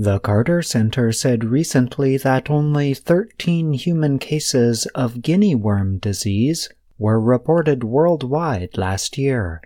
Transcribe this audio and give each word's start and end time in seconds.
The 0.00 0.20
Carter 0.20 0.62
Center 0.62 1.10
said 1.10 1.42
recently 1.42 2.16
that 2.18 2.48
only 2.48 2.94
13 2.94 3.72
human 3.72 4.20
cases 4.20 4.86
of 4.94 5.22
guinea 5.22 5.56
worm 5.56 5.98
disease 5.98 6.68
were 6.98 7.20
reported 7.20 7.82
worldwide 7.82 8.78
last 8.78 9.18
year. 9.18 9.60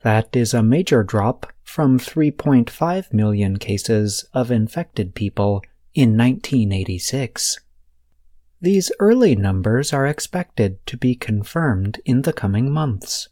That 0.00 0.34
is 0.34 0.54
a 0.54 0.62
major 0.62 1.02
drop 1.02 1.52
from 1.62 1.98
3.5 1.98 3.12
million 3.12 3.58
cases 3.58 4.24
of 4.32 4.50
infected 4.50 5.14
people 5.14 5.60
in 5.92 6.16
1986. 6.16 7.60
These 8.62 8.92
early 8.98 9.36
numbers 9.36 9.92
are 9.92 10.06
expected 10.06 10.78
to 10.86 10.96
be 10.96 11.14
confirmed 11.14 12.00
in 12.06 12.22
the 12.22 12.32
coming 12.32 12.72
months. 12.72 13.28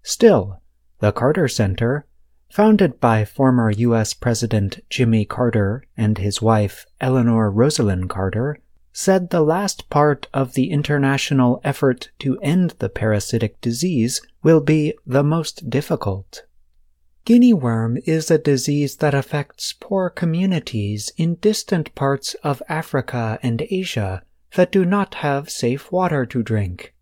Still, 0.00 0.60
the 1.00 1.10
Carter 1.10 1.48
Center, 1.48 2.06
founded 2.54 3.00
by 3.00 3.24
former 3.24 3.68
U.S. 3.68 4.14
President 4.14 4.78
Jimmy 4.88 5.24
Carter 5.24 5.84
and 5.96 6.18
his 6.18 6.40
wife 6.40 6.86
Eleanor 7.00 7.50
Rosalynn 7.50 8.08
Carter, 8.08 8.60
said 8.92 9.30
the 9.30 9.42
last 9.42 9.90
part 9.90 10.28
of 10.32 10.54
the 10.54 10.70
international 10.70 11.60
effort 11.64 12.10
to 12.20 12.38
end 12.42 12.76
the 12.78 12.88
parasitic 12.88 13.60
disease 13.60 14.24
will 14.44 14.60
be 14.60 14.94
the 15.04 15.24
most 15.24 15.68
difficult. 15.68 16.44
Guinea 17.24 17.52
worm 17.52 17.98
is 18.06 18.30
a 18.30 18.38
disease 18.38 18.98
that 18.98 19.14
affects 19.14 19.72
poor 19.72 20.08
communities 20.08 21.10
in 21.16 21.34
distant 21.34 21.92
parts 21.96 22.34
of 22.44 22.62
Africa 22.68 23.36
and 23.42 23.66
Asia 23.68 24.22
that 24.54 24.70
do 24.70 24.84
not 24.84 25.14
have 25.14 25.50
safe 25.50 25.90
water 25.90 26.24
to 26.26 26.40
drink. 26.40 26.93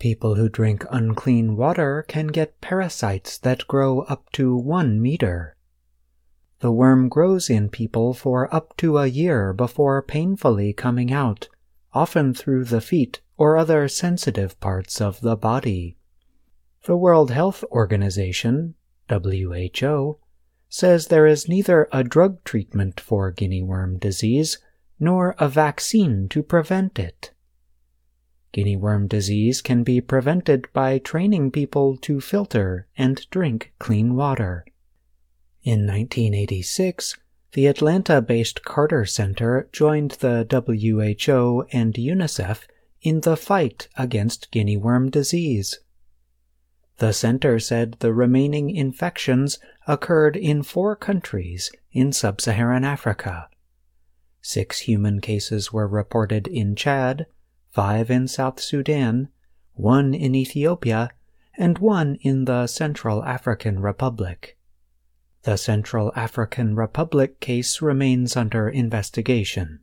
People 0.00 0.36
who 0.36 0.48
drink 0.48 0.86
unclean 0.90 1.56
water 1.56 2.06
can 2.08 2.28
get 2.28 2.62
parasites 2.62 3.36
that 3.36 3.68
grow 3.68 4.00
up 4.00 4.32
to 4.32 4.56
one 4.56 5.00
meter. 5.00 5.56
The 6.60 6.72
worm 6.72 7.10
grows 7.10 7.50
in 7.50 7.68
people 7.68 8.14
for 8.14 8.52
up 8.52 8.74
to 8.78 8.96
a 8.96 9.06
year 9.06 9.52
before 9.52 10.00
painfully 10.00 10.72
coming 10.72 11.12
out, 11.12 11.48
often 11.92 12.32
through 12.32 12.64
the 12.64 12.80
feet 12.80 13.20
or 13.36 13.58
other 13.58 13.88
sensitive 13.88 14.58
parts 14.58 15.02
of 15.02 15.20
the 15.20 15.36
body. 15.36 15.98
The 16.86 16.96
World 16.96 17.30
Health 17.30 17.62
Organization, 17.70 18.76
WHO, 19.10 20.16
says 20.70 21.08
there 21.08 21.26
is 21.26 21.46
neither 21.46 21.88
a 21.92 22.04
drug 22.04 22.42
treatment 22.44 22.98
for 22.98 23.30
guinea 23.30 23.62
worm 23.62 23.98
disease 23.98 24.56
nor 24.98 25.34
a 25.38 25.46
vaccine 25.46 26.26
to 26.30 26.42
prevent 26.42 26.98
it. 26.98 27.32
Guinea 28.52 28.76
worm 28.76 29.06
disease 29.06 29.62
can 29.62 29.82
be 29.82 30.00
prevented 30.00 30.66
by 30.72 30.98
training 30.98 31.50
people 31.50 31.96
to 31.98 32.20
filter 32.20 32.88
and 32.96 33.28
drink 33.30 33.72
clean 33.78 34.16
water. 34.16 34.64
In 35.62 35.86
1986, 35.86 37.16
the 37.52 37.66
Atlanta 37.66 38.20
based 38.20 38.64
Carter 38.64 39.04
Center 39.04 39.68
joined 39.72 40.12
the 40.12 40.46
WHO 40.50 41.66
and 41.72 41.94
UNICEF 41.94 42.66
in 43.02 43.20
the 43.20 43.36
fight 43.36 43.88
against 43.96 44.50
guinea 44.50 44.76
worm 44.76 45.10
disease. 45.10 45.80
The 46.98 47.12
center 47.12 47.58
said 47.58 47.96
the 48.00 48.12
remaining 48.12 48.70
infections 48.70 49.58
occurred 49.86 50.36
in 50.36 50.62
four 50.62 50.94
countries 50.96 51.72
in 51.92 52.12
sub 52.12 52.40
Saharan 52.40 52.84
Africa. 52.84 53.48
Six 54.42 54.80
human 54.80 55.20
cases 55.20 55.72
were 55.72 55.88
reported 55.88 56.46
in 56.46 56.76
Chad, 56.76 57.26
five 57.70 58.10
in 58.10 58.28
South 58.28 58.60
Sudan, 58.60 59.28
one 59.74 60.12
in 60.14 60.34
Ethiopia, 60.34 61.10
and 61.56 61.78
one 61.78 62.16
in 62.22 62.44
the 62.44 62.66
Central 62.66 63.24
African 63.24 63.80
Republic. 63.80 64.56
The 65.42 65.56
Central 65.56 66.12
African 66.14 66.76
Republic 66.76 67.40
case 67.40 67.80
remains 67.80 68.36
under 68.36 68.68
investigation. 68.68 69.80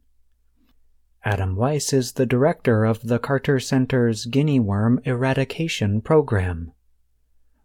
Adam 1.24 1.56
Weiss 1.56 1.94
is 1.94 2.14
the 2.14 2.26
director 2.26 2.86
of 2.86 3.08
the 3.08 3.20
Carter 3.20 3.60
Center's 3.60 4.26
guinea 4.26 4.60
worm 4.60 5.00
eradication 5.04 6.02
program. 6.02 6.72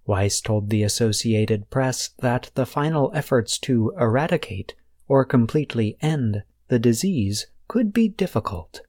Weiss 0.04 0.40
told 0.40 0.70
the 0.70 0.82
Associated 0.82 1.70
Press 1.70 2.10
that 2.18 2.50
the 2.54 2.66
final 2.66 3.12
efforts 3.14 3.58
to 3.58 3.92
eradicate 3.98 4.74
or 5.06 5.24
completely 5.24 5.96
end 6.00 6.42
the 6.68 6.78
disease 6.78 7.46
could 7.68 7.92
be 7.92 8.08
difficult. 8.08 8.80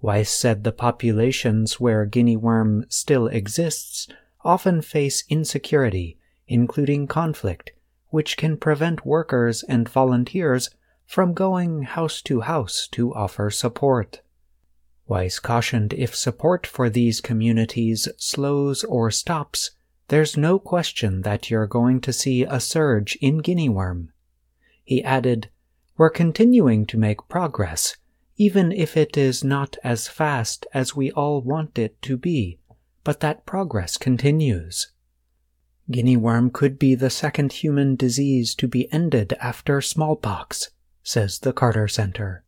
Weiss 0.00 0.30
said 0.30 0.62
the 0.62 0.72
populations 0.72 1.80
where 1.80 2.06
guinea 2.06 2.36
worm 2.36 2.86
still 2.88 3.26
exists 3.26 4.06
often 4.44 4.80
face 4.80 5.24
insecurity, 5.28 6.18
including 6.46 7.06
conflict, 7.06 7.72
which 8.10 8.36
can 8.36 8.56
prevent 8.56 9.04
workers 9.04 9.62
and 9.64 9.88
volunteers 9.88 10.70
from 11.04 11.34
going 11.34 11.82
house 11.82 12.22
to 12.22 12.42
house 12.42 12.86
to 12.92 13.12
offer 13.14 13.50
support. 13.50 14.20
Weiss 15.06 15.38
cautioned 15.38 15.94
if 15.94 16.14
support 16.14 16.66
for 16.66 16.88
these 16.88 17.20
communities 17.20 18.08
slows 18.18 18.84
or 18.84 19.10
stops, 19.10 19.72
there's 20.08 20.36
no 20.36 20.58
question 20.58 21.22
that 21.22 21.50
you're 21.50 21.66
going 21.66 22.00
to 22.02 22.12
see 22.12 22.44
a 22.44 22.60
surge 22.60 23.16
in 23.20 23.38
guinea 23.38 23.68
worm. 23.68 24.12
He 24.84 25.02
added, 25.02 25.50
we're 25.96 26.10
continuing 26.10 26.86
to 26.86 26.98
make 26.98 27.28
progress, 27.28 27.96
even 28.38 28.70
if 28.70 28.96
it 28.96 29.16
is 29.16 29.42
not 29.42 29.76
as 29.82 30.06
fast 30.06 30.64
as 30.72 30.94
we 30.94 31.10
all 31.10 31.42
want 31.42 31.76
it 31.76 32.00
to 32.00 32.16
be, 32.16 32.58
but 33.02 33.18
that 33.20 33.44
progress 33.44 33.96
continues. 33.96 34.92
Guinea 35.90 36.16
worm 36.16 36.50
could 36.50 36.78
be 36.78 36.94
the 36.94 37.10
second 37.10 37.52
human 37.52 37.96
disease 37.96 38.54
to 38.54 38.68
be 38.68 38.90
ended 38.92 39.34
after 39.40 39.80
smallpox, 39.80 40.70
says 41.02 41.40
the 41.40 41.52
Carter 41.52 41.88
Center. 41.88 42.44